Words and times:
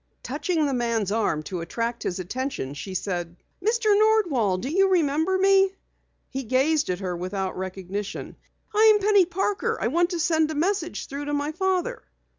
Touching 0.23 0.65
the 0.65 0.73
man's 0.73 1.11
arm 1.11 1.43
to 1.43 1.61
attract 1.61 2.01
his 2.01 2.17
attention, 2.17 2.73
she 2.73 2.95
said 2.95 3.35
breathlessly: 3.59 3.91
"Mr. 3.91 3.99
Nordwall, 3.99 4.57
do 4.59 4.67
you 4.67 4.89
remember 4.89 5.37
me?" 5.37 5.75
He 6.27 6.41
gazed 6.41 6.89
at 6.89 7.01
her 7.01 7.15
without 7.15 7.55
recognition. 7.55 8.35
"I'm 8.73 8.97
Penny 8.99 9.27
Parker. 9.27 9.77
I 9.79 9.89
want 9.89 10.09
to 10.09 10.17
get 10.17 10.49
a 10.51 10.55
message 10.55 11.05
through 11.05 11.25
to 11.25 11.35
my 11.35 11.51
father." 11.51 12.01